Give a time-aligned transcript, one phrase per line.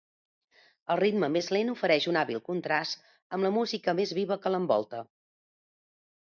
[0.93, 3.05] El ritme més lent ofereix un hàbil contrast
[3.37, 5.05] amb la música més viva que l'envolta.